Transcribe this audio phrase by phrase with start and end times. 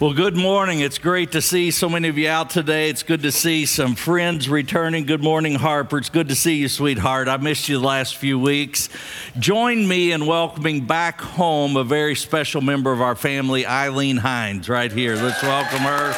[0.00, 0.80] Well, good morning.
[0.80, 2.90] It's great to see so many of you out today.
[2.90, 5.06] It's good to see some friends returning.
[5.06, 5.98] Good morning, Harper.
[5.98, 7.28] It's good to see you, sweetheart.
[7.28, 8.88] I missed you the last few weeks.
[9.38, 14.68] Join me in welcoming back home a very special member of our family, Eileen Hines,
[14.68, 15.14] right here.
[15.14, 16.12] Let's welcome her.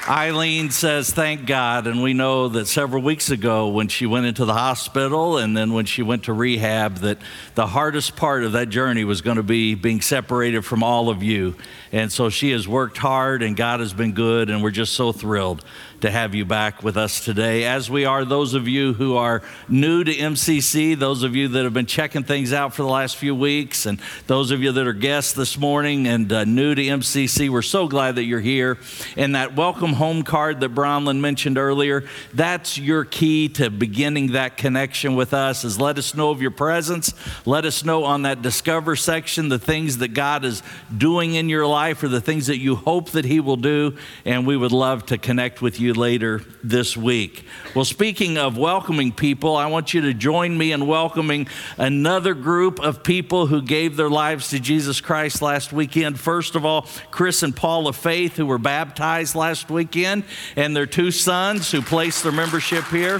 [0.10, 1.86] Eileen says, Thank God.
[1.86, 5.72] And we know that several weeks ago, when she went into the hospital and then
[5.74, 7.20] when she went to rehab, that
[7.54, 11.22] the hardest part of that journey was going to be being separated from all of
[11.22, 11.56] you.
[11.92, 15.12] And so she has worked hard, and God has been good, and we're just so
[15.12, 15.64] thrilled
[16.02, 19.42] to have you back with us today, as we are those of you who are
[19.68, 23.18] new to MCC, those of you that have been checking things out for the last
[23.18, 26.82] few weeks, and those of you that are guests this morning and uh, new to
[26.82, 27.50] MCC.
[27.50, 28.78] We're so glad that you're here.
[29.18, 34.56] And that welcome home card that Bronlyn mentioned earlier, that's your key to beginning that
[34.56, 37.14] connection with us is let us know of your presence.
[37.46, 40.64] Let us know on that discover section the things that God is
[40.96, 43.98] doing in your life or the things that you hope that he will do.
[44.24, 47.44] And we would love to connect with you you later this week.
[47.76, 51.48] Well, speaking of welcoming people, I want you to join me in welcoming
[51.80, 56.20] another group of people who gave their lives to Jesus Christ last weekend.
[56.20, 61.10] First of all, Chris and Paula Faith, who were baptized last weekend, and their two
[61.10, 63.20] sons who placed their membership here.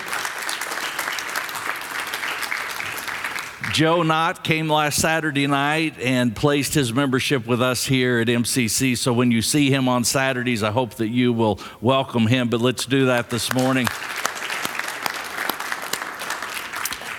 [3.74, 8.98] Joe Knott came last Saturday night and placed his membership with us here at MCC.
[8.98, 12.50] So when you see him on Saturdays, I hope that you will welcome him.
[12.50, 13.88] But let's do that this morning.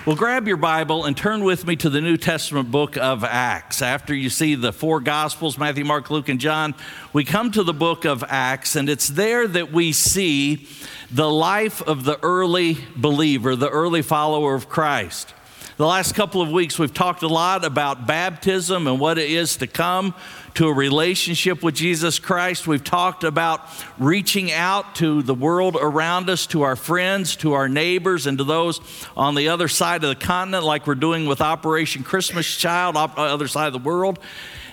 [0.06, 3.80] Well, grab your Bible and turn with me to the New Testament book of Acts.
[3.80, 6.74] After you see the four Gospels Matthew, Mark, Luke, and John
[7.12, 10.66] we come to the book of Acts, and it's there that we see
[11.10, 15.34] the life of the early believer, the early follower of Christ.
[15.80, 19.56] The last couple of weeks, we've talked a lot about baptism and what it is
[19.56, 20.14] to come
[20.52, 22.66] to a relationship with Jesus Christ.
[22.66, 23.62] We've talked about
[23.98, 28.44] reaching out to the world around us, to our friends, to our neighbors, and to
[28.44, 28.78] those
[29.16, 33.08] on the other side of the continent, like we're doing with Operation Christmas Child, uh,
[33.16, 34.18] other side of the world.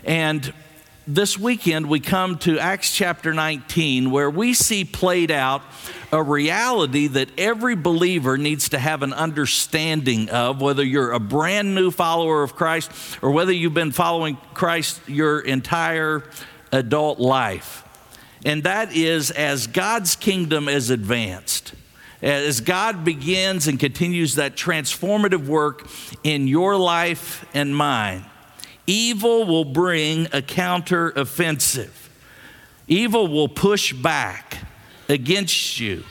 [0.03, 0.53] And
[1.07, 5.61] this weekend we come to Acts chapter 19, where we see played out
[6.11, 11.73] a reality that every believer needs to have an understanding of, whether you're a brand
[11.73, 12.91] new follower of Christ
[13.21, 16.23] or whether you've been following Christ your entire
[16.73, 17.85] adult life.
[18.43, 21.73] And that is as God's kingdom is advanced,
[22.21, 25.87] as God begins and continues that transformative work
[26.23, 28.25] in your life and mine,
[28.87, 32.09] evil will bring a counter offensive.
[32.87, 34.57] Evil will push back
[35.09, 36.03] against you.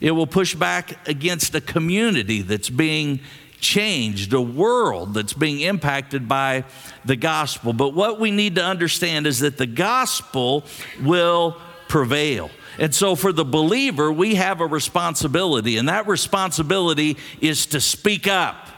[0.00, 3.20] It will push back against a community that's being
[3.60, 6.64] changed, a world that's being impacted by
[7.04, 7.72] the gospel.
[7.72, 10.64] But what we need to understand is that the gospel
[11.02, 12.50] will prevail.
[12.78, 18.26] And so, for the believer, we have a responsibility, and that responsibility is to speak
[18.26, 18.69] up,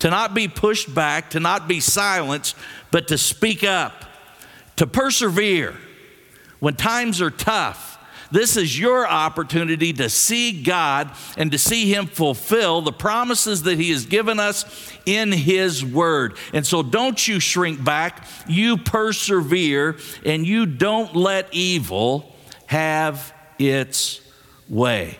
[0.00, 2.56] to not be pushed back, to not be silenced,
[2.90, 4.04] but to speak up,
[4.76, 5.74] to persevere
[6.58, 7.90] when times are tough
[8.30, 13.78] this is your opportunity to see God and to see Him fulfill the promises that
[13.78, 16.36] He has given us in His Word.
[16.52, 22.36] And so don't you shrink back, you persevere, and you don't let evil
[22.66, 24.20] have its
[24.68, 25.18] way.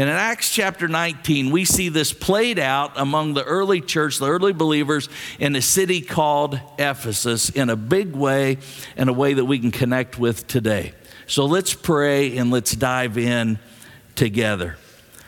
[0.00, 4.28] And in Acts chapter 19, we see this played out among the early church, the
[4.28, 8.56] early believers in a city called Ephesus in a big way,
[8.96, 10.94] in a way that we can connect with today.
[11.26, 13.58] So let's pray and let's dive in
[14.14, 14.78] together.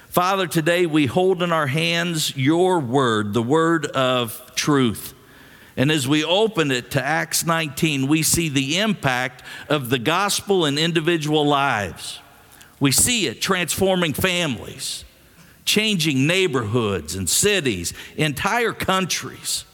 [0.09, 5.13] Father, today we hold in our hands your word, the word of truth.
[5.77, 10.65] And as we open it to Acts 19, we see the impact of the gospel
[10.65, 12.22] in individual lives.
[12.83, 15.05] We see it transforming families,
[15.65, 19.65] changing neighborhoods and cities, entire countries.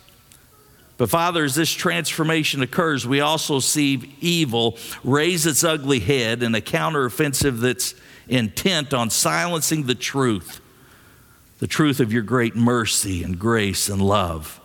[0.99, 6.55] But, Father, as this transformation occurs, we also see evil raise its ugly head in
[6.55, 7.95] a counteroffensive that's
[8.29, 10.61] intent on silencing the truth,
[11.61, 14.58] the truth of your great mercy and grace and love.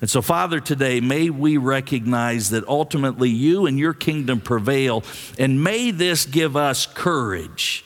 [0.00, 5.02] And so, Father, today, may we recognize that ultimately you and your kingdom prevail,
[5.38, 7.84] and may this give us courage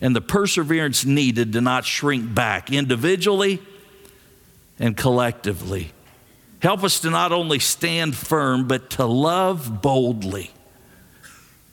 [0.00, 3.62] and the perseverance needed to not shrink back individually
[4.78, 5.92] and collectively.
[6.60, 10.50] Help us to not only stand firm, but to love boldly.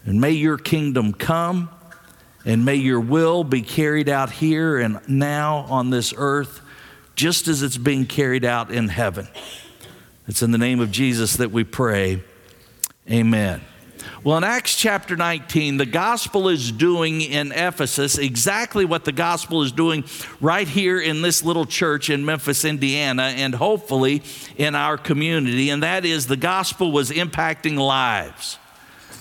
[0.06, 1.70] And may your kingdom come,
[2.46, 6.62] and may your will be carried out here and now on this earth,
[7.16, 9.28] just as it's being carried out in heaven.
[10.28, 12.24] It's in the name of Jesus that we pray.
[13.10, 13.62] Amen.
[14.24, 19.64] Well, in Acts chapter 19, the gospel is doing in Ephesus exactly what the gospel
[19.64, 20.04] is doing
[20.40, 24.22] right here in this little church in Memphis, Indiana, and hopefully
[24.58, 28.60] in our community, and that is the gospel was impacting lives.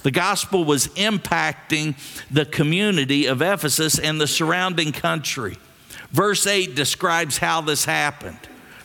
[0.03, 1.95] The gospel was impacting
[2.31, 5.57] the community of Ephesus and the surrounding country.
[6.11, 8.39] Verse 8 describes how this happened.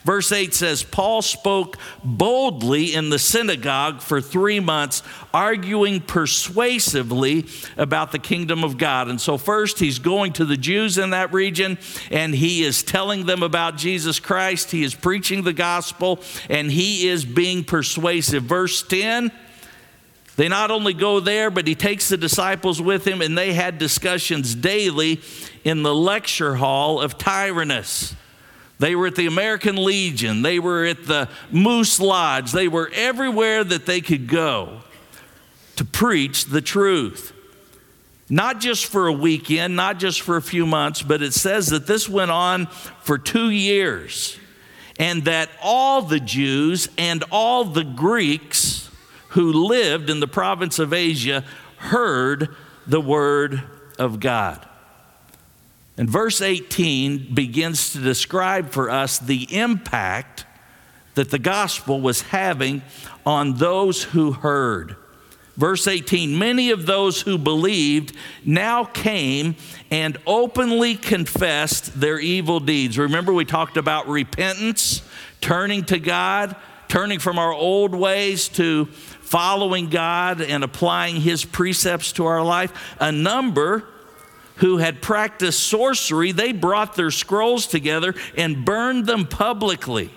[0.06, 5.02] Verse 8 says, Paul spoke boldly in the synagogue for three months,
[5.34, 9.08] arguing persuasively about the kingdom of God.
[9.08, 11.80] And so, first, he's going to the Jews in that region
[12.12, 14.70] and he is telling them about Jesus Christ.
[14.70, 16.20] He is preaching the gospel
[16.52, 18.44] and he is being persuasive.
[18.44, 19.32] Verse 10
[20.36, 23.78] they not only go there, but he takes the disciples with him, and they had
[23.78, 25.22] discussions daily
[25.64, 28.16] in the lecture hall of Tyrannus.
[28.78, 33.64] They were at the American Legion, they were at the Moose Lodge, they were everywhere
[33.64, 34.82] that they could go
[35.78, 37.32] to preach the truth.
[38.30, 41.88] Not just for a weekend, not just for a few months, but it says that
[41.88, 42.66] this went on
[43.04, 44.38] for two years,
[44.98, 48.90] and that all the Jews and all the Greeks
[49.30, 51.46] who lived in the province of Asia
[51.78, 52.56] heard
[52.88, 53.62] the word
[54.00, 54.68] of God.
[55.98, 60.46] And verse 18 begins to describe for us the impact
[61.16, 62.82] that the gospel was having
[63.26, 64.98] on those who heard.
[65.56, 69.56] Verse 18 Many of those who believed now came
[69.90, 72.98] and openly confessed their evil deeds.
[72.98, 75.02] Remember, we talked about repentance,
[75.40, 76.58] turning to God,
[76.90, 82.96] turning from our old ways to following God and applying His precepts to our life.
[83.00, 83.88] A number
[84.58, 90.12] who had practiced sorcery, they brought their scrolls together and burned them publicly.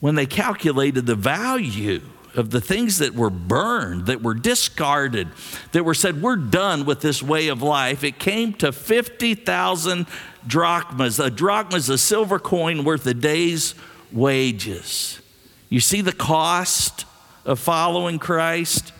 [0.00, 2.00] When they calculated the value
[2.34, 5.28] of the things that were burned, that were discarded,
[5.72, 10.06] that were said, we're done with this way of life, it came to 50,000
[10.46, 11.20] drachmas.
[11.20, 13.74] A drachma is a silver coin worth a day's
[14.10, 15.20] wages.
[15.68, 17.04] You see the cost
[17.44, 18.92] of following Christ?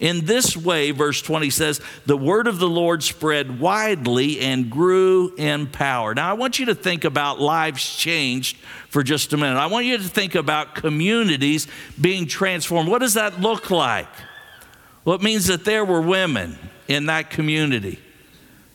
[0.00, 5.34] In this way, verse 20 says, the word of the Lord spread widely and grew
[5.36, 6.14] in power.
[6.14, 8.56] Now, I want you to think about lives changed
[8.88, 9.58] for just a minute.
[9.58, 11.68] I want you to think about communities
[12.00, 12.88] being transformed.
[12.88, 14.08] What does that look like?
[15.04, 16.58] Well, it means that there were women
[16.88, 18.00] in that community.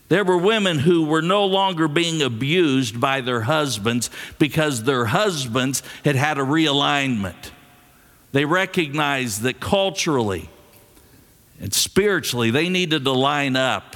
[0.09, 5.81] There were women who were no longer being abused by their husbands because their husbands
[6.03, 7.51] had had a realignment.
[8.31, 10.49] They recognized that culturally
[11.59, 13.95] and spiritually they needed to line up.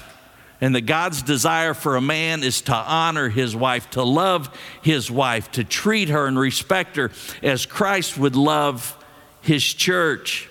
[0.62, 4.50] And that God's desire for a man is to honor his wife, to love
[4.82, 7.12] his wife, to treat her and respect her
[7.42, 8.98] as Christ would love
[9.40, 10.50] his church.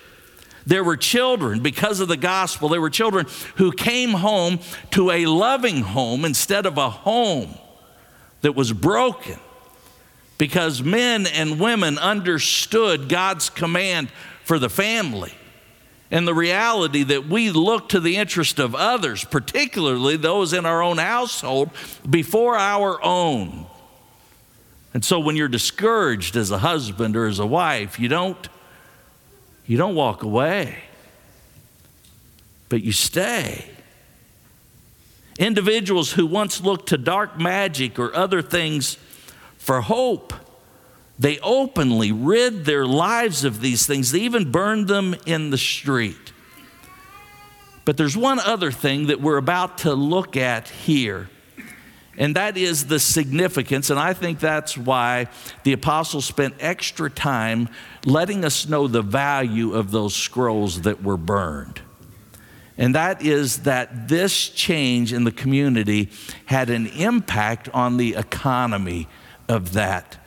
[0.65, 4.59] There were children, because of the gospel, there were children who came home
[4.91, 7.53] to a loving home instead of a home
[8.41, 9.37] that was broken
[10.39, 14.09] because men and women understood God's command
[14.43, 15.33] for the family
[16.11, 20.81] and the reality that we look to the interest of others, particularly those in our
[20.81, 21.69] own household,
[22.09, 23.67] before our own.
[24.93, 28.49] And so when you're discouraged as a husband or as a wife, you don't
[29.67, 30.79] you don't walk away.
[32.69, 33.69] But you stay.
[35.37, 38.97] Individuals who once looked to dark magic or other things
[39.57, 40.33] for hope.
[41.19, 46.33] They openly rid their lives of these things, they even burned them in the street.
[47.83, 51.29] But there's one other thing that we're about to look at here,
[52.17, 53.89] and that is the significance.
[53.89, 55.27] And I think that's why
[55.63, 57.67] the apostles spent extra time
[58.05, 61.81] letting us know the value of those scrolls that were burned.
[62.77, 66.09] And that is that this change in the community
[66.45, 69.07] had an impact on the economy
[69.49, 70.18] of that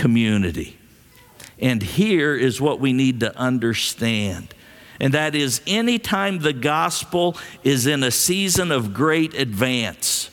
[0.00, 0.78] community.
[1.58, 4.54] And here is what we need to understand.
[4.98, 10.30] And that is, anytime the gospel is in a season of great advance,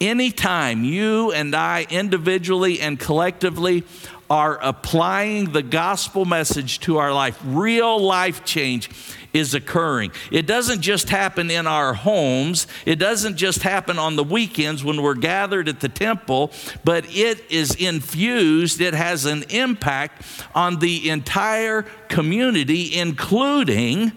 [0.00, 3.82] anytime you and I individually and collectively
[4.28, 8.90] are applying the gospel message to our life, real life change
[9.32, 10.10] is occurring.
[10.32, 15.02] It doesn't just happen in our homes, it doesn't just happen on the weekends when
[15.02, 16.50] we're gathered at the temple,
[16.84, 20.22] but it is infused, it has an impact
[20.54, 24.12] on the entire community, including.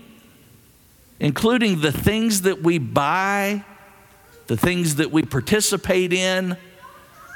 [1.22, 3.66] Including the things that we buy,
[4.48, 6.56] the things that we participate in,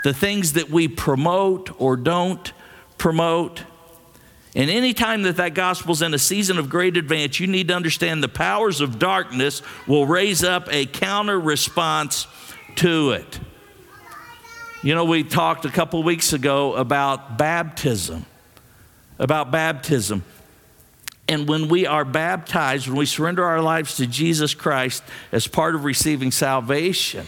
[0.06, 2.54] the things that we promote or don't
[3.04, 3.64] promote.
[4.56, 8.24] And anytime that that gospel's in a season of great advance, you need to understand
[8.24, 12.28] the powers of darkness will raise up a counter response
[12.76, 13.42] to it.
[14.84, 18.26] You know, we talked a couple weeks ago about baptism,
[19.20, 20.24] about baptism.
[21.28, 25.76] And when we are baptized, when we surrender our lives to Jesus Christ as part
[25.76, 27.28] of receiving salvation,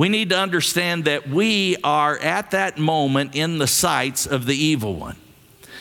[0.00, 4.56] we need to understand that we are at that moment in the sights of the
[4.56, 5.14] evil one.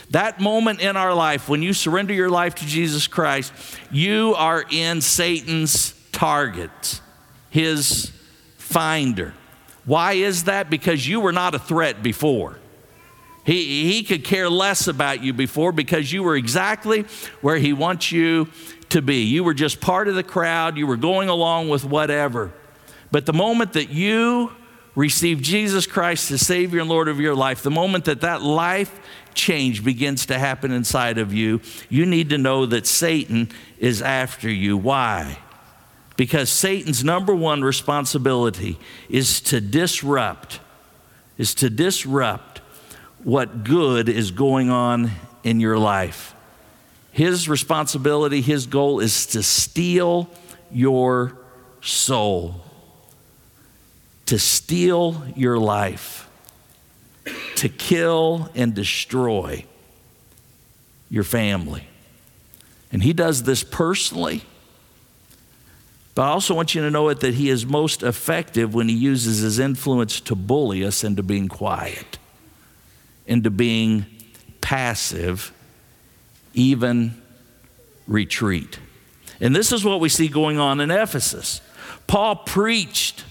[0.10, 3.54] That moment in our life, when you surrender your life to Jesus Christ,
[3.92, 7.00] you are in Satan's target,
[7.50, 8.12] his
[8.58, 9.34] finder.
[9.86, 10.70] Why is that?
[10.70, 12.60] Because you were not a threat before.
[13.46, 17.06] He, he could care less about you before because you were exactly
[17.40, 18.50] where he wants you
[18.90, 19.24] to be.
[19.24, 22.52] You were just part of the crowd, you were going along with whatever.
[23.12, 24.52] But the moment that you
[24.96, 29.00] receive Jesus Christ as Savior and Lord of your life, the moment that that life
[29.34, 34.50] change begins to happen inside of you, you need to know that Satan is after
[34.50, 34.78] you.
[34.78, 35.40] Why?
[36.18, 38.78] Because Satan's number one responsibility
[39.10, 40.60] is to disrupt,
[41.38, 42.60] is to disrupt
[43.24, 45.12] what good is going on
[45.44, 46.36] in your life.
[47.12, 50.30] His responsibility, his goal is to steal
[50.72, 51.38] your
[51.82, 52.66] soul,
[54.30, 56.30] to steal your life
[57.56, 59.66] to kill and destroy
[61.10, 61.88] your family.
[62.92, 64.44] And he does this personally.
[66.14, 68.96] But I also want you to know it that he is most effective when he
[68.96, 72.20] uses his influence to bully us into being quiet,
[73.26, 74.06] into being
[74.62, 75.52] passive,
[76.54, 77.20] even
[78.08, 78.80] retreat.
[79.42, 81.62] And this is what we see going on in Ephesus.
[82.06, 83.24] Paul preached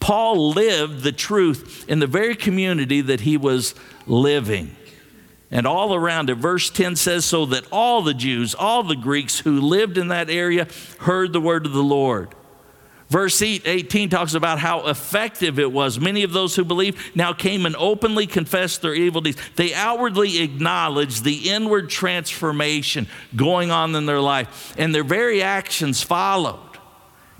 [0.00, 3.74] Paul lived the truth in the very community that he was
[4.06, 4.74] living.
[5.52, 9.40] And all around it, verse 10 says, so that all the Jews, all the Greeks
[9.40, 10.68] who lived in that area
[11.00, 12.34] heard the word of the Lord.
[13.08, 15.98] Verse 18 talks about how effective it was.
[15.98, 19.36] Many of those who believed now came and openly confessed their evil deeds.
[19.56, 26.04] They outwardly acknowledged the inward transformation going on in their life, and their very actions
[26.04, 26.69] followed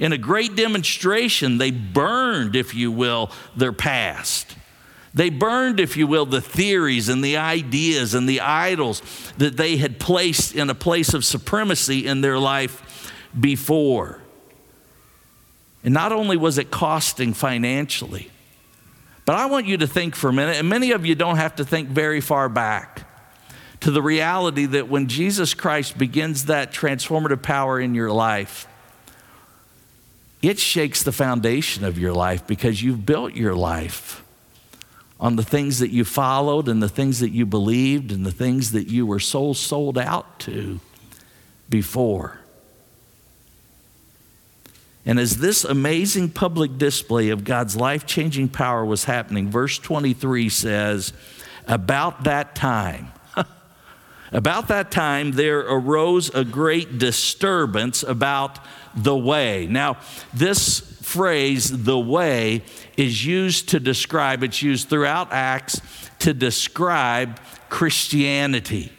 [0.00, 4.56] in a great demonstration, they burned, if you will, their past.
[5.12, 9.02] They burned, if you will, the theories and the ideas and the idols
[9.36, 14.20] that they had placed in a place of supremacy in their life before.
[15.84, 18.30] And not only was it costing financially,
[19.24, 21.56] but I want you to think for a minute, and many of you don't have
[21.56, 23.06] to think very far back
[23.80, 28.66] to the reality that when Jesus Christ begins that transformative power in your life,
[30.42, 34.22] it shakes the foundation of your life because you've built your life
[35.18, 38.72] on the things that you followed and the things that you believed and the things
[38.72, 40.80] that you were so sold out to
[41.68, 42.40] before.
[45.04, 50.48] And as this amazing public display of God's life changing power was happening, verse 23
[50.48, 51.12] says,
[51.66, 53.12] About that time,
[54.32, 58.58] about that time, there arose a great disturbance about
[58.94, 59.66] the way.
[59.66, 59.98] Now,
[60.32, 62.62] this phrase, the way,
[62.96, 65.80] is used to describe, it's used throughout Acts
[66.20, 68.92] to describe Christianity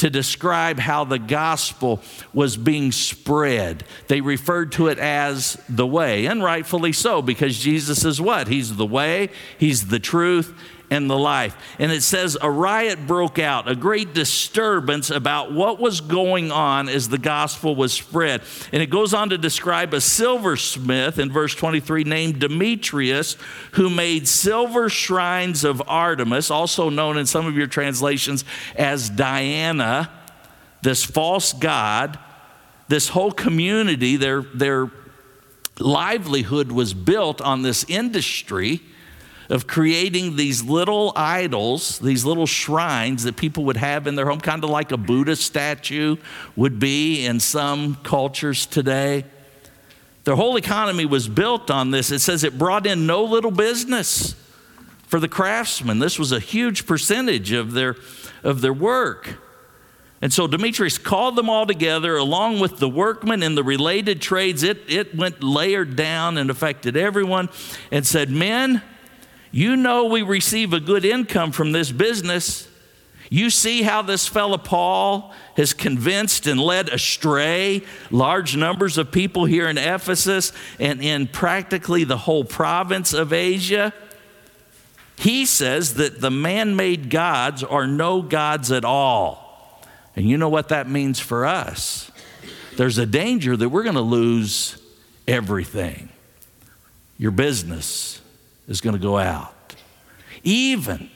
[0.00, 2.00] to describe how the gospel
[2.32, 3.84] was being spread.
[4.08, 8.48] They referred to it as the way, and rightfully so, because Jesus is what?
[8.48, 10.54] He's the way, He's the truth,
[10.90, 11.56] and the life.
[11.78, 16.88] And it says a riot broke out, a great disturbance about what was going on
[16.88, 18.42] as the gospel was spread.
[18.72, 23.36] And it goes on to describe a silversmith in verse 23 named Demetrius
[23.72, 28.44] who made silver shrines of Artemis, also known in some of your translations
[28.74, 30.10] as Diana,
[30.82, 32.18] this false god.
[32.88, 34.90] This whole community, their, their
[35.78, 38.80] livelihood was built on this industry
[39.50, 44.40] of creating these little idols, these little shrines that people would have in their home,
[44.40, 46.16] kind of like a Buddha statue
[46.54, 49.24] would be in some cultures today.
[50.22, 52.12] Their whole economy was built on this.
[52.12, 54.36] It says it brought in no little business
[55.08, 55.98] for the craftsmen.
[55.98, 57.96] This was a huge percentage of their,
[58.44, 59.40] of their work.
[60.22, 64.62] And so Demetrius called them all together along with the workmen and the related trades.
[64.62, 67.48] It, it went layered down and affected everyone
[67.90, 68.82] and said, Men,
[69.50, 72.68] you know we receive a good income from this business.
[73.28, 79.44] You see how this fellow Paul has convinced and led astray large numbers of people
[79.44, 83.92] here in Ephesus and in practically the whole province of Asia.
[85.16, 89.80] He says that the man made gods are no gods at all.
[90.16, 92.10] And you know what that means for us?
[92.76, 94.76] There's a danger that we're going to lose
[95.28, 96.08] everything.
[97.18, 98.19] Your business
[98.70, 99.74] is going to go out.
[100.42, 101.10] Even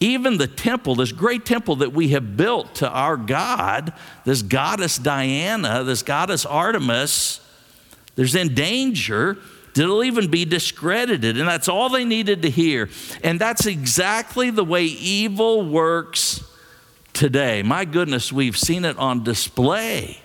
[0.00, 3.92] even the temple, this great temple that we have built to our God,
[4.24, 7.40] this goddess Diana, this goddess Artemis,
[8.14, 9.38] there's in danger
[9.76, 11.38] it'll even be discredited.
[11.38, 12.88] And that's all they needed to hear.
[13.22, 16.42] And that's exactly the way evil works
[17.12, 17.62] today.
[17.62, 20.18] My goodness, we've seen it on display.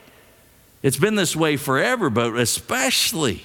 [0.81, 3.43] It's been this way forever, but especially,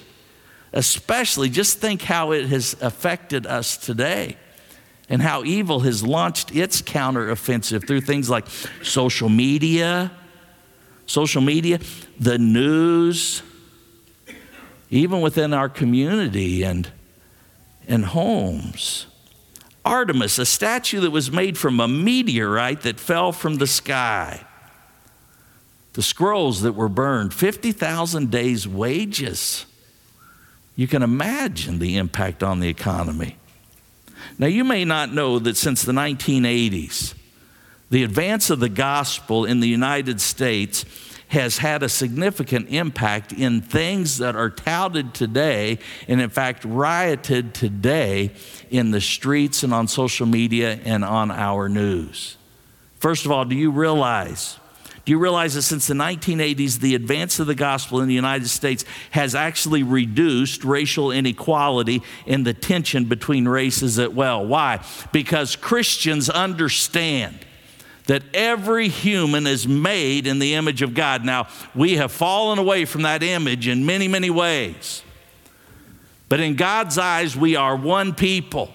[0.73, 4.37] especially, just think how it has affected us today
[5.09, 8.47] and how evil has launched its counteroffensive through things like
[8.83, 10.11] social media,
[11.07, 11.81] social media,
[12.21, 13.43] the news,
[14.91, 16.91] even within our community and,
[17.87, 19.07] and homes.
[19.85, 24.45] Artemis, a statue that was made from a meteorite that fell from the sky.
[25.95, 29.65] The scrolls that were burned, 50,000 days' wages.
[30.79, 33.37] You can imagine the impact on the economy.
[34.39, 37.15] Now, you may not know that since the 1980s,
[37.91, 40.85] the advance of the gospel in the United States
[41.31, 47.55] has had a significant impact in things that are touted today and, in fact, rioted
[47.55, 48.31] today
[48.71, 52.37] in the streets and on social media and on our news.
[53.01, 54.61] First of all, do you realize?
[55.09, 58.47] Do you realize that since the 1980s, the advance of the gospel in the United
[58.47, 64.45] States has actually reduced racial inequality and the tension between races as well?
[64.45, 64.85] Why?
[65.11, 67.39] Because Christians understand
[68.05, 71.25] that every human is made in the image of God.
[71.25, 75.03] Now, we have fallen away from that image in many, many ways.
[76.29, 78.75] But in God's eyes, we are one people.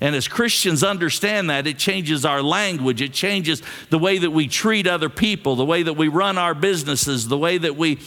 [0.00, 4.46] And as Christians understand that, it changes our language, it changes the way that we
[4.46, 7.98] treat other people, the way that we run our businesses, the way that we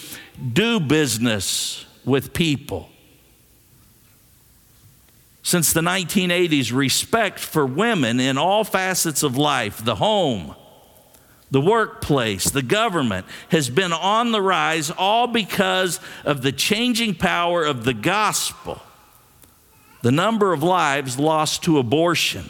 [0.54, 2.90] do business with people.
[5.44, 10.56] Since the 1980s, respect for women in all facets of life, the home,
[11.50, 17.66] the workplace, the government, has been on the rise, all because of the changing power
[17.66, 18.82] of the gospel.
[20.02, 22.50] The number of lives lost to abortion.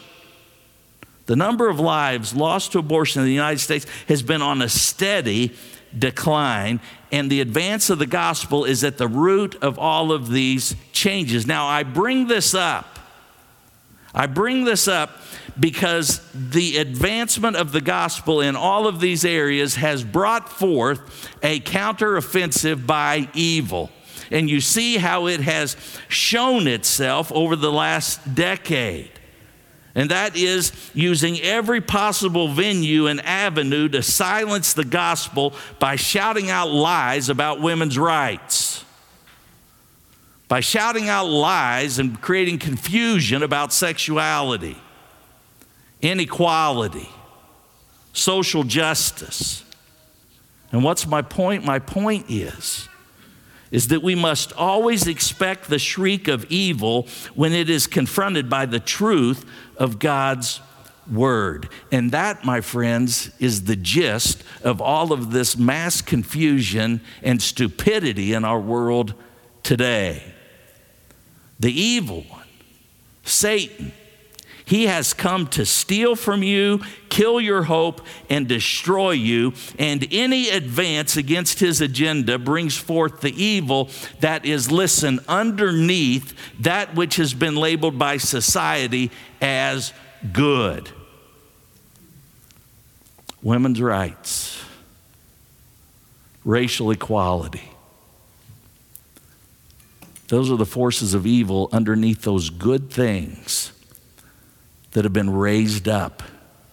[1.26, 4.68] The number of lives lost to abortion in the United States has been on a
[4.68, 5.54] steady
[5.96, 10.74] decline, and the advance of the gospel is at the root of all of these
[10.92, 11.46] changes.
[11.46, 12.98] Now, I bring this up.
[14.14, 15.10] I bring this up
[15.58, 21.60] because the advancement of the gospel in all of these areas has brought forth a
[21.60, 23.90] counteroffensive by evil.
[24.32, 25.76] And you see how it has
[26.08, 29.10] shown itself over the last decade.
[29.94, 36.48] And that is using every possible venue and avenue to silence the gospel by shouting
[36.48, 38.86] out lies about women's rights,
[40.48, 44.78] by shouting out lies and creating confusion about sexuality,
[46.00, 47.10] inequality,
[48.14, 49.62] social justice.
[50.70, 51.66] And what's my point?
[51.66, 52.88] My point is
[53.72, 58.66] is that we must always expect the shriek of evil when it is confronted by
[58.66, 59.44] the truth
[59.76, 60.60] of God's
[61.10, 61.68] word.
[61.90, 68.34] And that, my friends, is the gist of all of this mass confusion and stupidity
[68.34, 69.14] in our world
[69.62, 70.22] today.
[71.58, 72.46] The evil one,
[73.24, 73.92] Satan,
[74.64, 79.54] he has come to steal from you, kill your hope, and destroy you.
[79.78, 86.94] And any advance against his agenda brings forth the evil that is, listen, underneath that
[86.94, 89.92] which has been labeled by society as
[90.32, 90.88] good.
[93.42, 94.64] Women's rights,
[96.44, 97.68] racial equality.
[100.28, 103.72] Those are the forces of evil underneath those good things
[104.92, 106.22] that have been raised up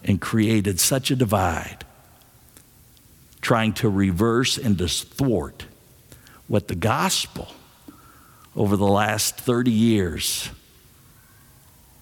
[0.03, 1.86] and created such a divide,
[3.41, 5.65] trying to reverse and distort
[6.47, 7.47] what the gospel
[8.55, 10.49] over the last 30 years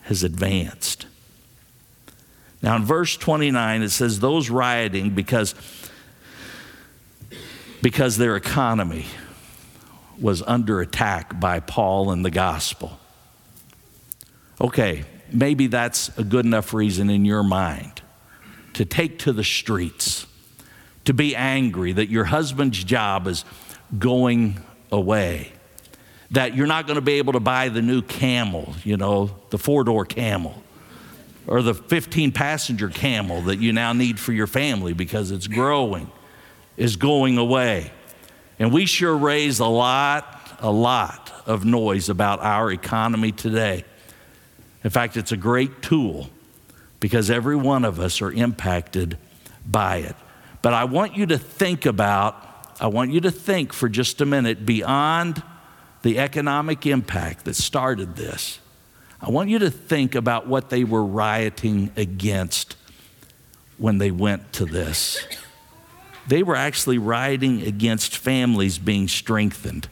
[0.03, 1.05] has advanced.
[2.61, 5.53] Now, in verse 29, it says, Those rioting because,
[7.81, 9.05] because their economy
[10.19, 12.99] was under attack by Paul and the gospel.
[14.59, 18.01] Okay, maybe that's a good enough reason in your mind
[18.73, 20.27] to take to the streets,
[21.05, 23.43] to be angry that your husband's job is
[23.97, 24.59] going
[24.91, 25.51] away,
[26.31, 29.57] that you're not going to be able to buy the new camel, you know, the
[29.57, 30.61] four door camel,
[31.47, 36.11] or the 15 passenger camel that you now need for your family because it's growing,
[36.75, 37.91] is going away.
[38.59, 43.85] And we sure raise a lot, a lot of noise about our economy today.
[44.87, 46.29] In fact, it's a great tool
[47.01, 49.17] because every one of us are impacted
[49.65, 50.15] by it.
[50.61, 52.41] But I want you to think about,
[52.79, 55.43] I want you to think for just a minute beyond
[56.03, 58.59] the economic impact that started this.
[59.21, 62.77] I want you to think about what they were rioting against
[63.77, 65.21] when they went to this.
[66.29, 69.89] They were actually rioting against families being strengthened.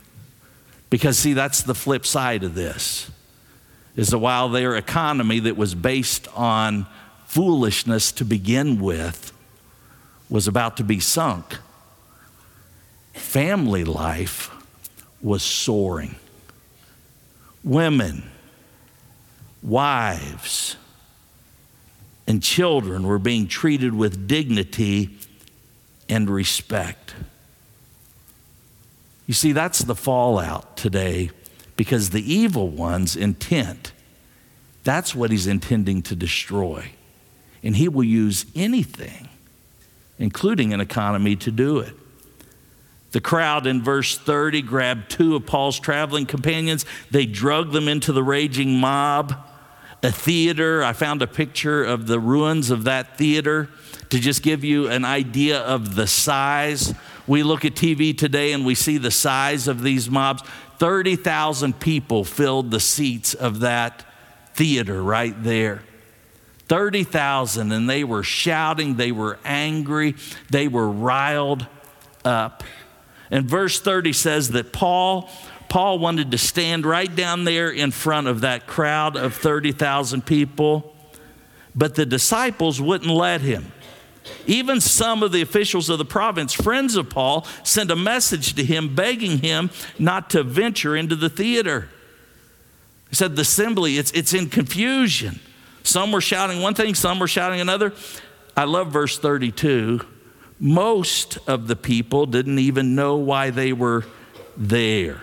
[0.90, 3.12] Because, see, that's the flip side of this.
[3.96, 6.86] Is that while their economy that was based on
[7.26, 9.32] foolishness to begin with
[10.30, 11.58] was about to be sunk,
[13.14, 14.52] family life
[15.22, 16.16] was soaring.
[17.64, 18.30] Women,
[19.64, 20.76] wives,
[22.28, 25.18] and children were being treated with dignity
[26.10, 27.16] and respect.
[29.28, 31.32] You see, that's the fallout today
[31.76, 33.92] because the evil one's intent,
[34.84, 36.92] that's what he's intending to destroy.
[37.64, 39.30] And he will use anything,
[40.20, 41.94] including an economy, to do it.
[43.12, 46.86] The crowd in verse 30 grabbed two of Paul's traveling companions.
[47.12, 49.34] They drug them into the raging mob,
[50.04, 50.84] a theater.
[50.84, 53.70] I found a picture of the ruins of that theater
[54.10, 56.94] to just give you an idea of the size.
[57.28, 60.44] We look at TV today and we see the size of these mobs.
[60.78, 64.06] 30,000 people filled the seats of that
[64.54, 65.84] theater right there.
[66.68, 70.16] 30,000, and they were shouting, they were angry,
[70.50, 71.68] they were riled
[72.24, 72.64] up.
[73.30, 75.30] And verse 30 says that Paul
[75.68, 80.96] Paul wanted to stand right down there in front of that crowd of 30,000 people,
[81.76, 83.72] but the disciples wouldn't let him.
[84.48, 88.64] Even some of the officials of the province, friends of Paul, sent a message to
[88.64, 91.90] him begging him not to venture into the theater.
[93.10, 95.40] He said, The assembly, it's, it's in confusion.
[95.84, 97.94] Some were shouting one thing, some were shouting another.
[98.58, 100.02] I love verse 32
[100.60, 104.06] most of the people didn't even know why they were
[104.56, 105.22] there.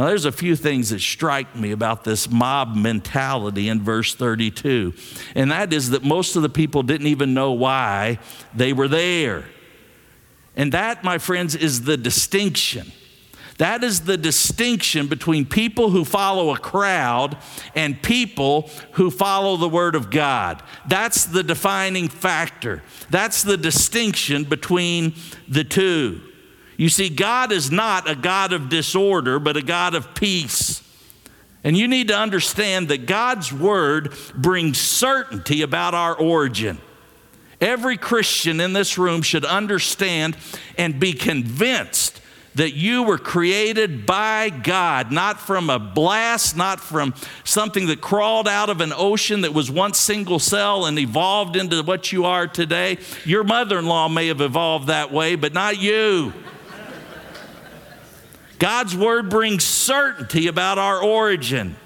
[0.00, 4.94] Now, there's a few things that strike me about this mob mentality in verse 32,
[5.34, 8.18] and that is that most of the people didn't even know why
[8.54, 9.44] they were there.
[10.56, 12.92] And that, my friends, is the distinction
[13.58, 17.36] that is the distinction between people who follow a crowd
[17.74, 20.62] and people who follow the Word of God.
[20.88, 22.82] That's the defining factor.
[23.10, 25.12] That's the distinction between
[25.46, 26.22] the two.
[26.80, 30.82] You see, God is not a God of disorder, but a God of peace.
[31.62, 36.78] And you need to understand that God's Word brings certainty about our origin.
[37.60, 40.38] Every Christian in this room should understand
[40.78, 42.18] and be convinced
[42.54, 47.12] that you were created by God, not from a blast, not from
[47.44, 51.82] something that crawled out of an ocean that was once single cell and evolved into
[51.82, 52.96] what you are today.
[53.26, 56.32] Your mother in law may have evolved that way, but not you.
[58.60, 61.76] God's word brings certainty about our origin.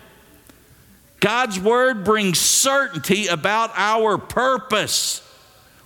[1.20, 5.22] God's word brings certainty about our purpose.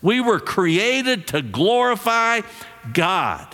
[0.03, 2.41] We were created to glorify
[2.93, 3.47] God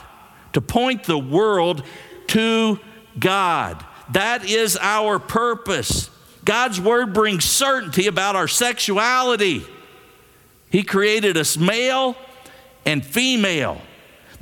[0.52, 1.82] to point the world
[2.28, 2.78] to
[3.18, 3.84] God.
[4.12, 6.10] That is our purpose.
[6.44, 9.66] God's word brings certainty about our sexuality.
[10.70, 12.16] He created us male
[12.86, 13.80] and female.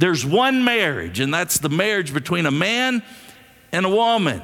[0.03, 3.05] There's one marriage, and that's the marriage between a man
[3.71, 4.43] and a woman.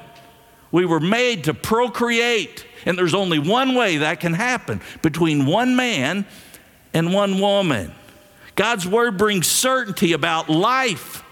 [0.71, 5.75] We were made to procreate, and there's only one way that can happen between one
[5.75, 6.27] man
[6.95, 7.93] and one woman.
[8.55, 11.25] God's word brings certainty about life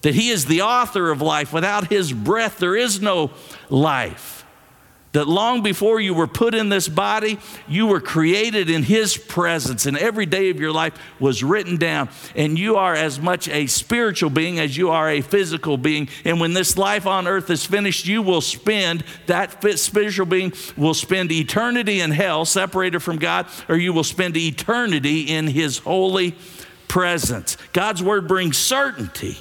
[0.00, 1.52] that He is the author of life.
[1.52, 3.30] Without His breath, there is no
[3.68, 4.33] life.
[5.14, 9.86] That long before you were put in this body, you were created in His presence,
[9.86, 12.08] and every day of your life was written down.
[12.34, 16.08] And you are as much a spiritual being as you are a physical being.
[16.24, 20.94] And when this life on earth is finished, you will spend, that spiritual being will
[20.94, 26.34] spend eternity in hell, separated from God, or you will spend eternity in His holy
[26.88, 27.56] presence.
[27.72, 29.38] God's word brings certainty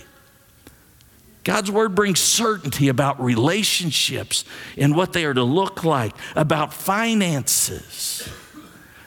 [1.43, 4.45] God's word brings certainty about relationships
[4.77, 8.29] and what they are to look like, about finances,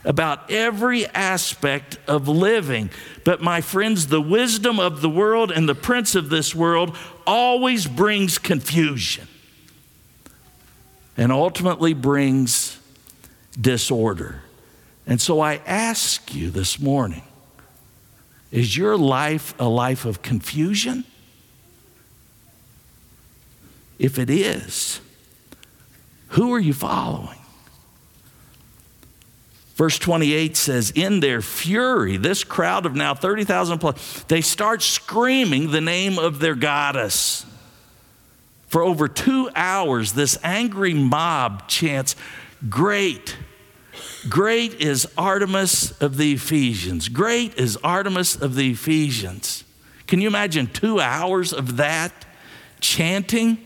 [0.04, 2.90] about every aspect of living.
[3.24, 6.96] But my friends, the wisdom of the world and the prince of this world
[7.26, 9.26] always brings confusion
[11.16, 12.78] and ultimately brings
[13.58, 14.42] disorder.
[15.06, 17.22] And so I ask you this morning
[18.52, 21.04] is your life a life of confusion?
[23.98, 25.00] If it is,
[26.28, 27.38] who are you following?
[29.76, 35.70] Verse 28 says, In their fury, this crowd of now 30,000 plus, they start screaming
[35.70, 37.44] the name of their goddess.
[38.68, 42.16] For over two hours, this angry mob chants,
[42.70, 43.36] Great,
[44.30, 47.10] great is Artemis of the Ephesians.
[47.10, 49.62] Great is Artemis of the Ephesians.
[50.06, 52.12] Can you imagine two hours of that
[52.80, 53.65] chanting?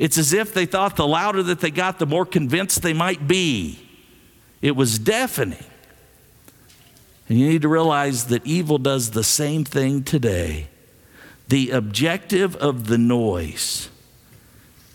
[0.00, 3.28] It's as if they thought the louder that they got, the more convinced they might
[3.28, 3.86] be.
[4.62, 5.62] It was deafening.
[7.28, 10.68] And you need to realize that evil does the same thing today.
[11.48, 13.90] The objective of the noise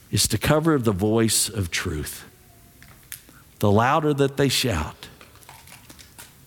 [0.10, 2.26] is to cover the voice of truth.
[3.60, 5.08] The louder that they shout,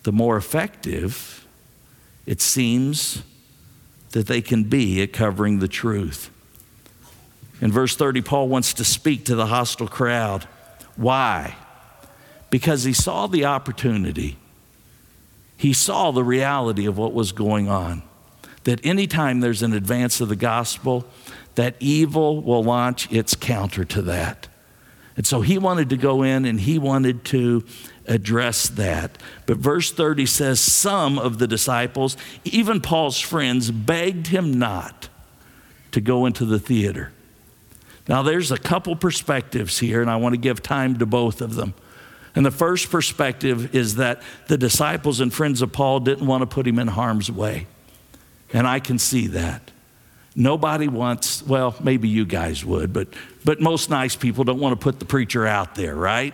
[0.02, 1.46] the more effective
[2.26, 3.22] it seems
[4.10, 6.32] that they can be at covering the truth.
[7.60, 10.44] In verse 30, Paul wants to speak to the hostile crowd.
[10.96, 11.56] Why?
[12.50, 14.36] because he saw the opportunity.
[15.56, 18.02] He saw the reality of what was going on.
[18.64, 21.06] That anytime there's an advance of the gospel,
[21.54, 24.48] that evil will launch its counter to that.
[25.16, 27.64] And so he wanted to go in and he wanted to
[28.06, 29.18] address that.
[29.46, 35.08] But verse 30 says, Some of the disciples, even Paul's friends, begged him not
[35.90, 37.12] to go into the theater.
[38.08, 41.54] Now, there's a couple perspectives here, and I want to give time to both of
[41.54, 41.74] them.
[42.34, 46.46] And the first perspective is that the disciples and friends of Paul didn't want to
[46.46, 47.66] put him in harm's way.
[48.52, 49.70] And I can see that.
[50.34, 53.08] Nobody wants, well, maybe you guys would, but,
[53.44, 56.32] but most nice people don't want to put the preacher out there, right?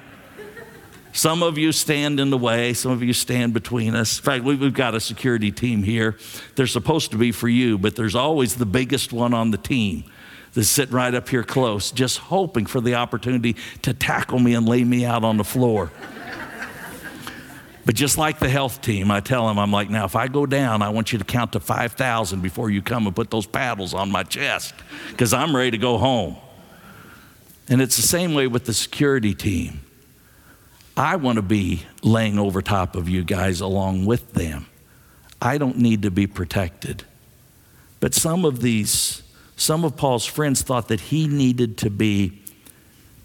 [1.12, 4.18] Some of you stand in the way, some of you stand between us.
[4.18, 6.18] In fact, we've got a security team here.
[6.54, 10.04] They're supposed to be for you, but there's always the biggest one on the team
[10.54, 14.68] that's sitting right up here close, just hoping for the opportunity to tackle me and
[14.68, 15.90] lay me out on the floor.
[17.86, 20.46] But just like the health team, I tell them, I'm like, now if I go
[20.46, 23.92] down, I want you to count to 5,000 before you come and put those paddles
[23.92, 24.74] on my chest
[25.10, 26.36] because I'm ready to go home.
[27.68, 29.80] And it's the same way with the security team.
[30.96, 34.66] I want to be laying over top of you guys along with them.
[35.42, 37.04] I don't need to be protected.
[38.00, 39.23] But some of these
[39.56, 42.40] some of Paul's friends thought that he needed to be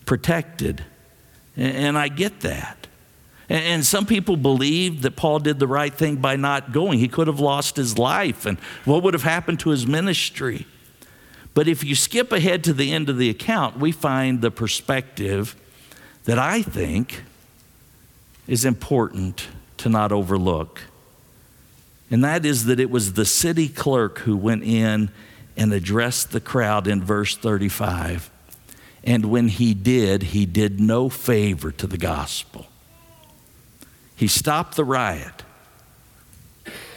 [0.05, 0.83] protected.
[1.57, 2.87] And I get that.
[3.49, 6.99] And some people believed that Paul did the right thing by not going.
[6.99, 10.67] He could have lost his life, and what would have happened to his ministry?
[11.55, 15.55] But if you skip ahead to the end of the account, we find the perspective
[16.25, 17.23] that I think
[18.47, 20.81] is important to not overlook.
[22.11, 25.09] And that is that it was the city clerk who went in
[25.59, 28.31] and addressed the crowd in verse 35.
[29.03, 32.67] And when he did, he did no favor to the gospel.
[34.15, 35.43] He stopped the riot.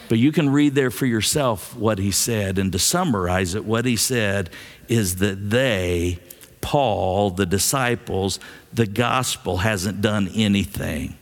[0.07, 2.57] But you can read there for yourself what he said.
[2.57, 4.49] And to summarize it, what he said
[4.87, 6.19] is that they,
[6.61, 8.39] Paul, the disciples,
[8.71, 11.17] the gospel hasn't done anything.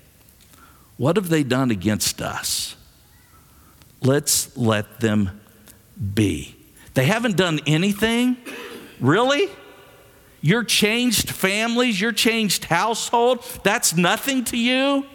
[0.98, 2.76] What have they done against us?
[4.02, 5.42] Let's let them
[6.14, 6.61] be.
[6.94, 8.38] They haven't done anything?
[9.00, 9.50] Really?
[10.42, 15.06] Your changed families, your changed household, that's nothing to you?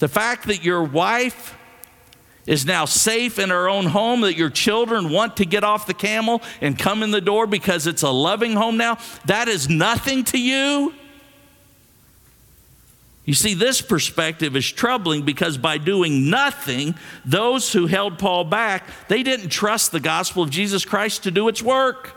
[0.00, 1.56] The fact that your wife
[2.46, 5.94] is now safe in her own home, that your children want to get off the
[5.94, 10.24] camel and come in the door because it's a loving home now, that is nothing
[10.24, 10.92] to you?
[13.24, 18.84] You see, this perspective is troubling because by doing nothing, those who held Paul back,
[19.08, 22.16] they didn't trust the gospel of Jesus Christ to do its work.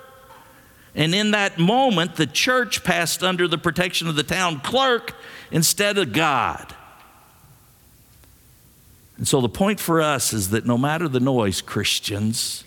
[0.96, 5.14] And in that moment, the church passed under the protection of the town clerk
[5.52, 6.74] instead of God.
[9.18, 12.64] And so the point for us is that no matter the noise, Christians,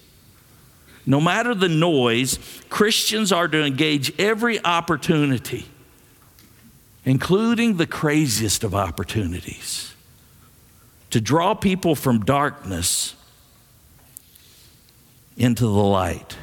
[1.05, 5.66] no matter the noise, Christians are to engage every opportunity
[7.05, 9.95] including the craziest of opportunities,
[11.11, 13.15] to draw people from darkness
[15.37, 16.37] into the light.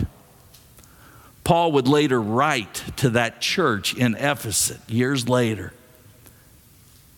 [1.44, 5.74] Paul would later write to that church in Ephesus years later.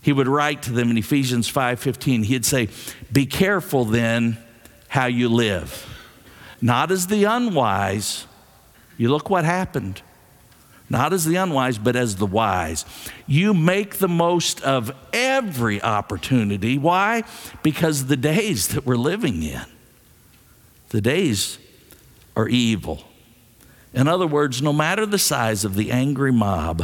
[0.08, 2.24] he would write to them in Ephesians 5:15.
[2.24, 2.70] He'd say,
[3.12, 4.38] "Be careful then
[4.88, 5.86] how you live,
[6.62, 8.26] not as the unwise."
[8.98, 10.02] You look what happened.
[10.90, 12.86] Not as the unwise, but as the wise.
[13.26, 16.78] You make the most of every opportunity.
[16.78, 17.24] Why?
[17.62, 19.66] Because the days that we're living in,
[20.90, 21.60] the days
[22.36, 23.04] are evil.
[23.94, 26.84] In other words, no matter the size of the angry mob,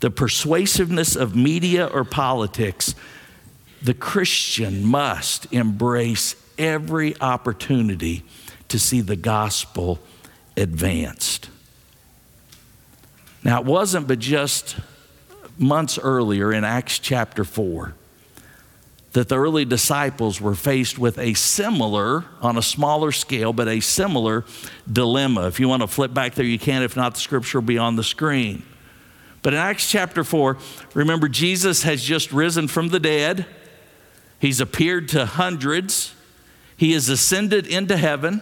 [0.00, 2.94] the persuasiveness of media or politics,
[3.82, 8.22] the Christian must embrace every opportunity
[8.68, 9.98] to see the gospel
[10.56, 11.48] advanced.
[13.44, 14.76] Now, it wasn't but just
[15.58, 17.94] months earlier in Acts chapter 4
[19.12, 23.80] that the early disciples were faced with a similar, on a smaller scale, but a
[23.80, 24.44] similar
[24.90, 25.46] dilemma.
[25.48, 26.82] If you want to flip back there, you can.
[26.82, 28.62] If not, the scripture will be on the screen.
[29.42, 30.56] But in Acts chapter 4,
[30.94, 33.44] remember, Jesus has just risen from the dead.
[34.38, 36.14] He's appeared to hundreds.
[36.76, 38.40] He has ascended into heaven.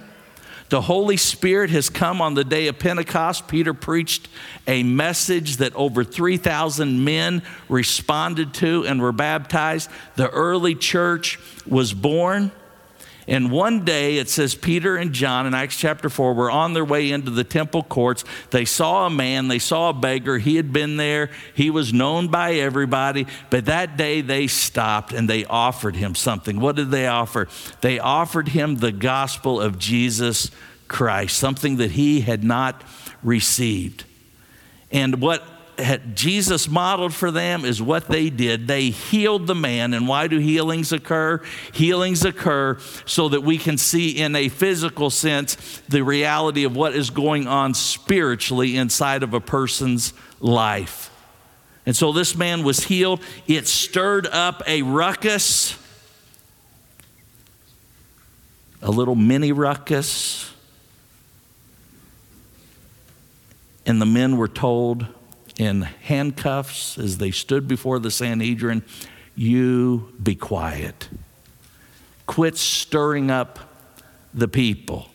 [0.71, 3.49] The Holy Spirit has come on the day of Pentecost.
[3.49, 4.29] Peter preached
[4.69, 9.91] a message that over 3,000 men responded to and were baptized.
[10.15, 12.53] The early church was born.
[13.29, 16.85] And one day it says Peter and John in Acts chapter 4 were on their
[16.85, 18.25] way into the temple courts.
[18.51, 20.39] They saw a man, they saw a beggar.
[20.39, 23.27] He had been there, he was known by everybody.
[23.51, 26.61] But that day they stopped and they offered him something.
[26.61, 27.49] What did they offer?
[27.81, 30.51] They offered him the gospel of Jesus
[30.89, 32.83] Christ, something that he had not
[33.23, 34.05] received.
[34.91, 35.45] And what
[36.15, 38.67] Jesus modeled for them is what they did.
[38.67, 39.95] They healed the man.
[39.95, 41.43] And why do healings occur?
[41.73, 46.95] Healings occur so that we can see in a physical sense the reality of what
[46.95, 51.11] is going on spiritually inside of a person's life.
[51.87, 53.21] And so this man was healed.
[53.47, 55.77] It stirred up a ruckus,
[58.83, 60.53] a little mini ruckus.
[63.87, 65.07] And the men were told,
[65.61, 68.83] in handcuffs as they stood before the Sanhedrin,
[69.37, 71.11] You be quiet.
[72.25, 73.59] Quit stirring up
[74.33, 75.11] the people.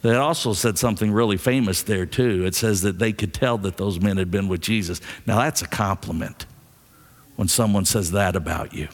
[0.00, 2.46] They also said something really famous there, too.
[2.46, 4.98] It says that they could tell that those men had been with Jesus.
[5.26, 6.46] Now, that's a compliment
[7.36, 8.88] when someone says that about you.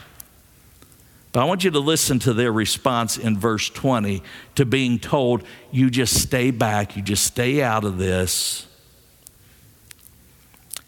[1.31, 4.21] But I want you to listen to their response in verse 20
[4.57, 8.67] to being told, You just stay back, you just stay out of this.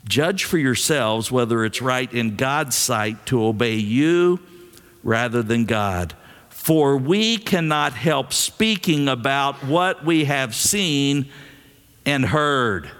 [0.08, 4.40] Judge for yourselves whether it's right in God's sight to obey you
[5.02, 6.14] rather than God.
[6.48, 11.30] For we cannot help speaking about what we have seen
[12.04, 12.90] and heard.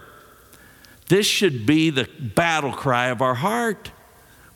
[1.07, 3.91] This should be the battle cry of our heart.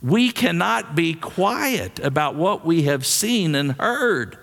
[0.02, 4.38] We cannot be quiet about what we have seen and heard.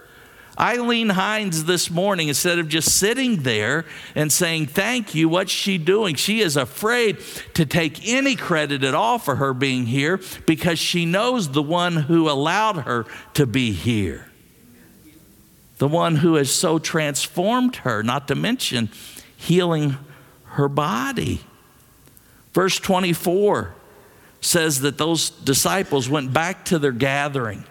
[0.59, 5.79] Eileen Hines this morning, instead of just sitting there and saying, Thank you, what's she
[5.79, 6.17] doing?
[6.17, 7.19] She is afraid
[7.55, 11.95] to take any credit at all for her being here because she knows the one
[11.95, 14.27] who allowed her to be here,
[15.79, 18.91] the one who has so transformed her, not to mention
[19.37, 19.97] healing
[20.45, 21.41] her body.
[22.53, 23.75] Verse 24
[24.41, 27.65] says that those disciples went back to their gathering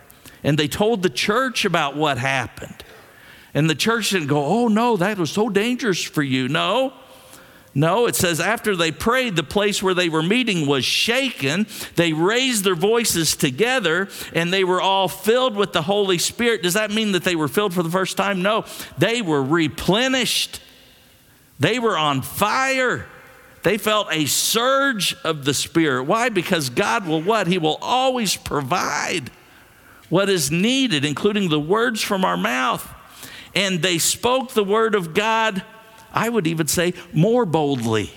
[0.43, 2.84] and they told the church about what happened.
[3.54, 6.47] And the church didn't go, oh no, that was so dangerous for you.
[6.47, 6.93] No.
[7.73, 11.67] No, it says after they prayed, the place where they were meeting was shaken.
[11.95, 16.63] They raised their voices together and they were all filled with the Holy Spirit.
[16.63, 18.41] Does that mean that they were filled for the first time?
[18.41, 18.65] No,
[18.97, 20.60] they were replenished.
[21.60, 23.06] They were on fire.
[23.62, 26.06] They felt a surge of the Spirit.
[26.06, 26.30] Why?
[26.30, 27.45] Because God will what?
[27.47, 29.30] He will always provide
[30.10, 32.88] what is needed, including the words from our mouth.
[33.54, 35.63] And they spoke the word of God,
[36.13, 38.12] I would even say, more boldly.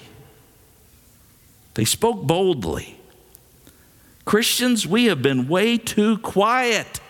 [1.74, 2.98] They spoke boldly.
[4.24, 7.00] Christians, we have been way too quiet.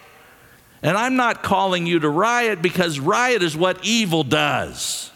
[0.83, 5.11] And I'm not calling you to riot because riot is what evil does.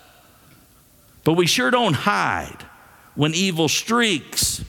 [1.24, 2.66] But we sure don't hide
[3.14, 4.62] when evil streaks.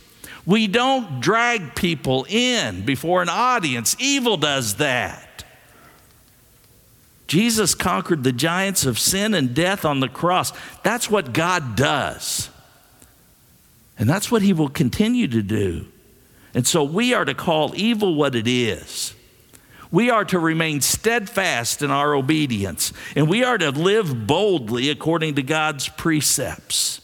[0.46, 3.96] We don't drag people in before an audience.
[4.00, 5.44] Evil does that.
[7.28, 10.54] Jesus conquered the giants of sin and death on the cross.
[10.84, 12.50] That's what God does.
[13.98, 15.88] And that's what he will continue to do.
[16.54, 19.14] And so we are to call evil what it is.
[19.92, 25.36] We are to remain steadfast in our obedience, and we are to live boldly according
[25.36, 27.02] to God's precepts.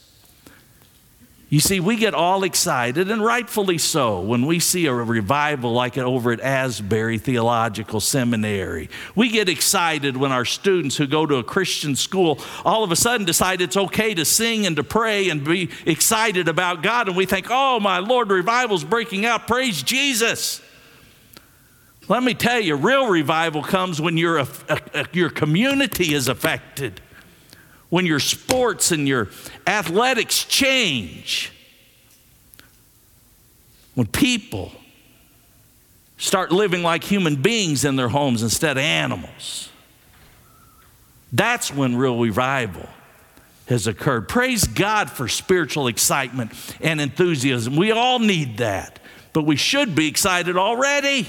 [1.52, 5.98] You see, we get all excited, and rightfully so, when we see a revival like
[5.98, 8.90] it over at Asbury Theological Seminary.
[9.16, 12.96] We get excited when our students who go to a Christian school all of a
[12.96, 17.18] sudden decide it's okay to sing and to pray and be excited about God, and
[17.18, 19.46] we think, oh, my Lord, revival's breaking out.
[19.46, 20.62] Praise Jesus.
[22.08, 24.46] Let me tell you, real revival comes when your,
[25.12, 27.02] your community is affected
[27.92, 29.28] when your sports and your
[29.68, 31.52] athletics change,
[33.96, 34.72] when people
[36.18, 39.70] start living like human beings in their homes instead of animals,
[41.34, 42.88] that's when real revival
[43.68, 44.30] has occurred.
[44.30, 47.76] Praise God for spiritual excitement and enthusiasm.
[47.76, 49.02] We all need that,
[49.34, 51.28] but we should be excited already.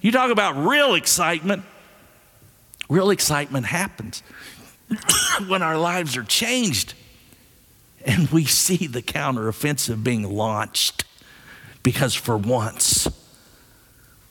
[0.00, 1.62] You talk about real excitement,
[2.88, 4.22] real excitement happens
[5.46, 6.94] when our lives are changed
[8.04, 11.04] and we see the counteroffensive being launched
[11.82, 13.08] because for once,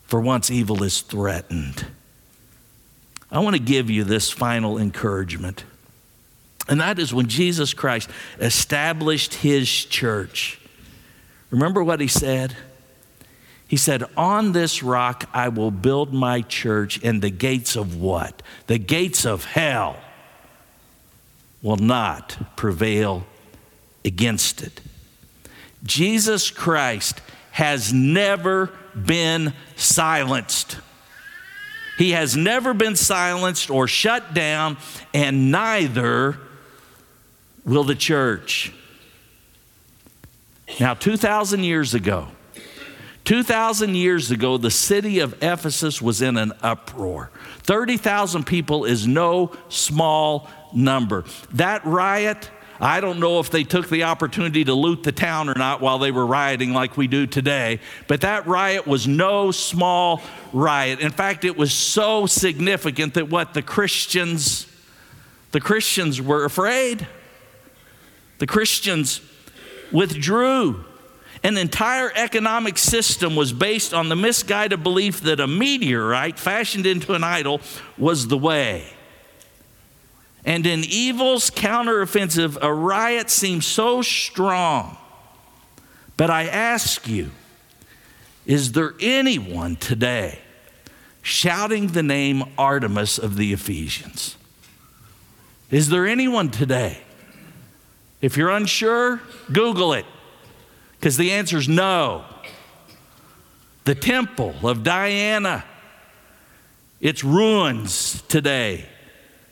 [0.06, 1.86] for once, evil is threatened.
[3.32, 5.66] I want to give you this final encouragement.
[6.70, 10.60] And that is when Jesus Christ established his church.
[11.50, 12.56] Remember what he said?
[13.68, 18.42] He said, On this rock I will build my church, and the gates of what?
[18.68, 19.98] The gates of hell
[21.68, 23.26] will not prevail
[24.06, 24.80] against it.
[25.84, 27.20] Jesus Christ
[27.52, 30.78] has never been silenced.
[31.98, 34.78] He has never been silenced or shut down,
[35.14, 36.38] and neither
[37.66, 38.72] will the church.
[40.80, 42.30] Now, 2,000 years ago,
[43.28, 47.30] 2,000 years ago, the city of Ephesus was in an uproar.
[47.64, 51.26] 30,000 people is no small number.
[51.52, 52.50] That riot,
[52.80, 56.00] I don't know if they took the opportunity to loot the town or not while
[56.00, 60.22] they were rioting like we do today, but that riot was no small
[60.54, 61.02] riot.
[61.02, 64.74] In fact, it was so significant that what the Christians,
[65.52, 67.06] the Christians were afraid.
[68.38, 69.20] The Christians
[69.92, 70.86] withdrew.
[71.48, 77.14] An entire economic system was based on the misguided belief that a meteorite fashioned into
[77.14, 77.62] an idol
[77.98, 78.86] was the way.
[80.44, 84.98] And in evil's counteroffensive, a riot seems so strong.
[86.18, 87.32] But I ask you,
[88.46, 90.40] is there anyone today
[91.22, 94.36] shouting the name Artemis of the Ephesians?
[95.72, 96.98] Is there anyone today?
[98.20, 100.06] If you're unsure, Google it,
[101.08, 102.26] because the answer is no.
[103.86, 105.64] The temple of Diana,
[107.00, 108.86] its ruins today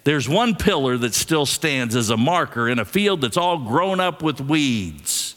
[0.04, 4.02] there's one pillar that still stands as a marker in a field that's all grown
[4.02, 5.36] up with weeds.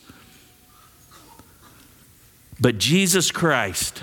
[2.58, 4.02] But Jesus Christ,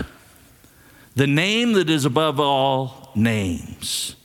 [1.18, 4.16] the name that is above all names.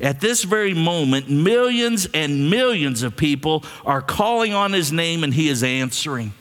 [0.00, 5.32] At this very moment, millions and millions of people are calling on his name and
[5.32, 6.34] he is answering.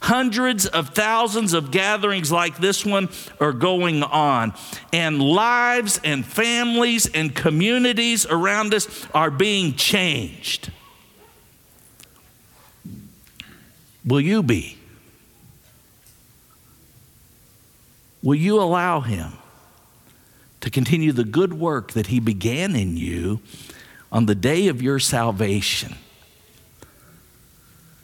[0.00, 3.08] Hundreds of thousands of gatherings like this one
[3.40, 4.54] are going on,
[4.92, 10.70] and lives and families and communities around us are being changed.
[14.04, 14.78] Will you be?
[18.22, 19.32] Will you allow Him
[20.60, 23.40] to continue the good work that He began in you
[24.12, 25.96] on the day of your salvation?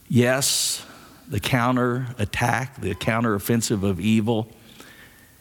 [0.09, 0.85] Yes
[1.29, 4.49] the counter attack, the counter offensive of evil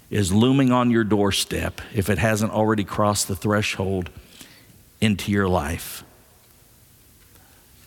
[0.09, 4.09] is looming on your doorstep if it hasn't already crossed the threshold
[5.01, 6.03] into your life.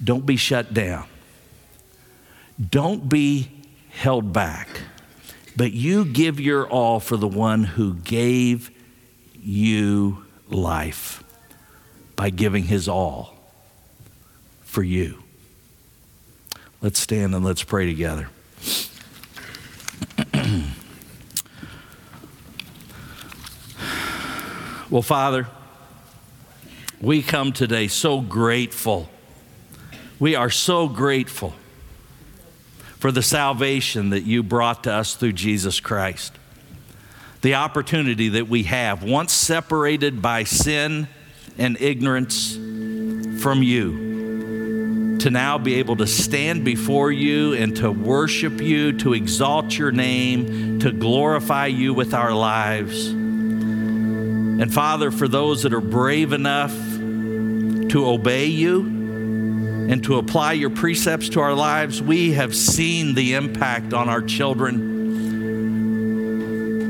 [0.02, 1.06] Don't be shut down.
[2.70, 3.50] Don't be
[3.90, 4.68] held back,
[5.56, 8.70] but you give your all for the one who gave
[9.42, 11.22] you life
[12.14, 13.34] by giving his all
[14.62, 15.22] for you.
[16.86, 18.28] Let's stand and let's pray together.
[24.88, 25.48] well, Father,
[27.00, 29.08] we come today so grateful.
[30.20, 31.54] We are so grateful
[33.00, 36.38] for the salvation that you brought to us through Jesus Christ.
[37.42, 41.08] The opportunity that we have, once separated by sin
[41.58, 42.54] and ignorance
[43.42, 44.05] from you
[45.20, 49.90] to now be able to stand before you and to worship you, to exalt your
[49.90, 53.08] name, to glorify you with our lives.
[53.08, 58.96] And Father, for those that are brave enough to obey you,
[59.88, 64.20] and to apply your precepts to our lives, we have seen the impact on our
[64.20, 64.96] children.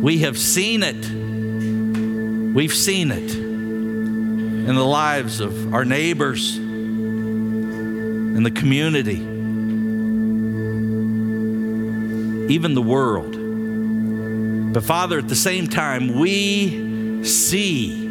[0.03, 1.07] We have seen it.
[2.55, 6.57] We've seen it in the lives of our neighbors,
[8.37, 9.17] in the community,
[12.53, 13.33] even the world.
[14.75, 18.07] But Father, at the same time, we see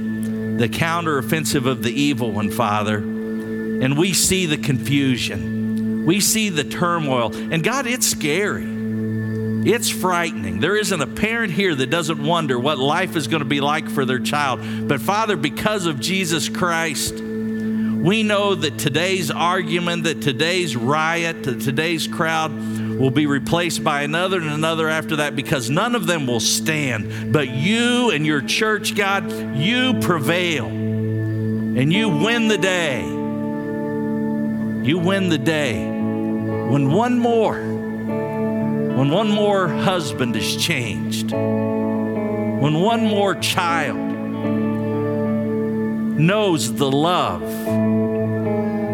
[0.58, 6.06] the counteroffensive of the evil one, Father, and we see the confusion.
[6.06, 7.36] We see the turmoil.
[7.36, 8.66] And God, it's scary.
[9.70, 10.60] It's frightening.
[10.60, 13.90] There isn't a parent here that doesn't wonder what life is going to be like
[13.90, 14.88] for their child.
[14.88, 17.16] But Father, because of Jesus Christ,
[18.06, 22.52] we know that today's argument, that today's riot, that today's crowd
[23.00, 27.34] will be replaced by another and another after that because none of them will stand.
[27.34, 33.04] But you and your church, God, you prevail and you win the day.
[34.88, 43.04] You win the day when one more, when one more husband is changed, when one
[43.04, 43.98] more child
[46.20, 47.42] knows the love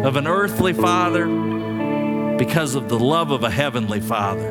[0.04, 1.26] of an earthly father
[2.36, 4.50] because of the love of a heavenly father.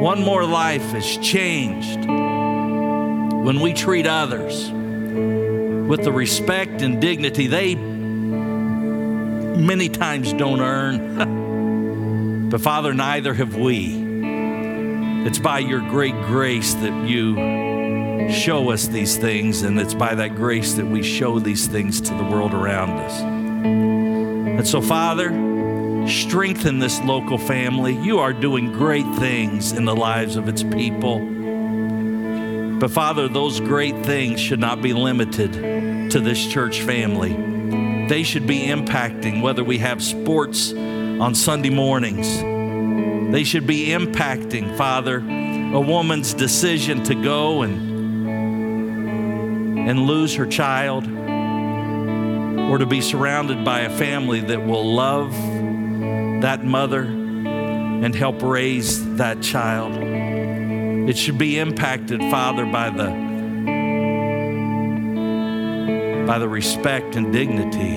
[0.00, 7.74] One more life is changed when we treat others with the respect and dignity they
[9.56, 12.48] many times don't earn.
[12.50, 14.04] but Father, neither have we.
[15.26, 17.34] It's by your great grace that you
[18.30, 22.14] show us these things, and it's by that grace that we show these things to
[22.14, 23.35] the world around us.
[24.66, 25.28] And so, Father,
[26.08, 27.94] strengthen this local family.
[27.94, 31.20] You are doing great things in the lives of its people.
[32.80, 38.08] But, Father, those great things should not be limited to this church family.
[38.08, 42.26] They should be impacting whether we have sports on Sunday mornings.
[43.32, 48.28] They should be impacting, Father, a woman's decision to go and,
[49.88, 51.06] and lose her child
[52.70, 55.32] or to be surrounded by a family that will love
[56.42, 59.96] that mother and help raise that child.
[61.08, 63.26] It should be impacted, Father, by the
[66.26, 67.96] by the respect and dignity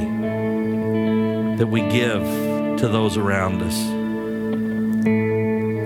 [1.58, 2.22] that we give
[2.78, 3.76] to those around us.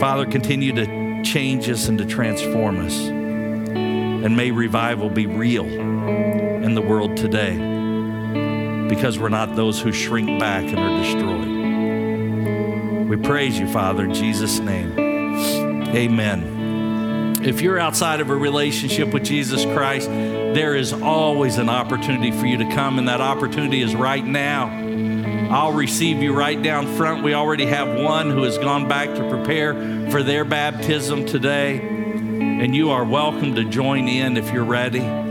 [0.01, 2.93] Father, continue to change us and to transform us.
[2.97, 7.72] And may revival be real in the world today
[8.89, 13.07] because we're not those who shrink back and are destroyed.
[13.07, 14.97] We praise you, Father, in Jesus' name.
[15.95, 17.43] Amen.
[17.43, 22.45] If you're outside of a relationship with Jesus Christ, there is always an opportunity for
[22.45, 24.69] you to come, and that opportunity is right now.
[25.51, 27.23] I'll receive you right down front.
[27.23, 29.73] We already have one who has gone back to prepare
[30.09, 35.22] for their baptism today, and you are welcome to join in if you're ready.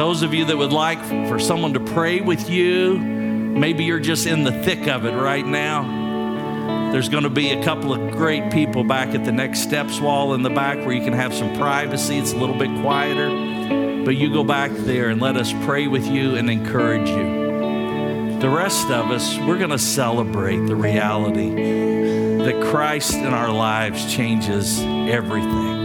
[0.00, 0.98] Those of you that would like
[1.28, 5.44] for someone to pray with you, maybe you're just in the thick of it right
[5.44, 6.90] now.
[6.90, 10.32] There's going to be a couple of great people back at the next steps wall
[10.32, 12.16] in the back where you can have some privacy.
[12.16, 13.28] It's a little bit quieter.
[14.06, 18.38] But you go back there and let us pray with you and encourage you.
[18.40, 21.50] The rest of us, we're going to celebrate the reality
[22.38, 25.79] that Christ in our lives changes everything.